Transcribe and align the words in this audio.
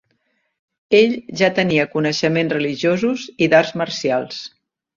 Ell 0.99 1.13
ja 1.41 1.49
tenia 1.59 1.85
coneixements 1.93 2.57
religiosos 2.57 3.29
i 3.49 3.53
d"arts 3.55 3.79
marcials. 3.83 4.45